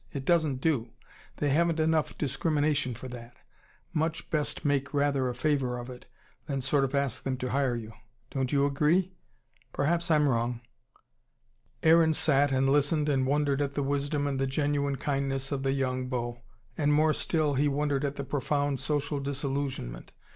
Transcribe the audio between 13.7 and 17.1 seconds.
the wisdom and the genuine kindness of the young beau. And